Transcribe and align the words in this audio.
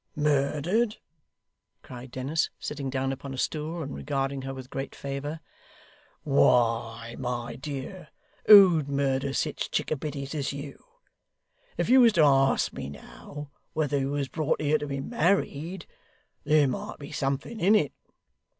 'Murdered!' 0.15 0.97
cried 1.83 2.09
Dennis, 2.09 2.49
sitting 2.59 2.89
down 2.89 3.11
upon 3.11 3.35
a 3.35 3.37
stool, 3.37 3.83
and 3.83 3.93
regarding 3.93 4.41
her 4.41 4.51
with 4.51 4.71
great 4.71 4.95
favour. 4.95 5.41
'Why, 6.23 7.15
my 7.19 7.55
dear, 7.55 8.07
who'd 8.47 8.89
murder 8.89 9.31
sich 9.31 9.69
chickabiddies 9.69 10.33
as 10.33 10.51
you? 10.53 10.83
If 11.77 11.87
you 11.87 12.01
was 12.01 12.13
to 12.13 12.23
ask 12.23 12.73
me, 12.73 12.89
now, 12.89 13.51
whether 13.73 13.99
you 13.99 14.09
was 14.09 14.27
brought 14.27 14.59
here 14.59 14.79
to 14.79 14.87
be 14.87 15.01
married, 15.01 15.85
there 16.45 16.67
might 16.67 16.97
be 16.97 17.11
something 17.11 17.59
in 17.59 17.75
it. 17.75 17.93